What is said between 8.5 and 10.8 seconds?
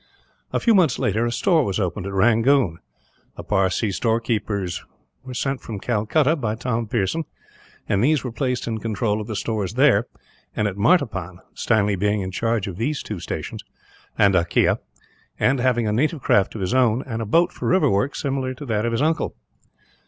in control of the stores there, and at